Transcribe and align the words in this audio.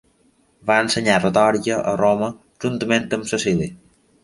Va 0.69 0.77
ensenyar 0.83 1.17
retòrica 1.25 1.77
a 1.93 1.95
Roma 2.01 2.31
juntament 2.67 3.09
amb 3.21 3.31
Cecili. 3.35 3.73